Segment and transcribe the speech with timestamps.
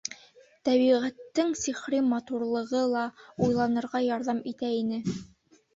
[0.69, 3.07] Тәбиғәттең сихри матурлығы ла
[3.49, 5.05] уйланырға ярҙам итә ине.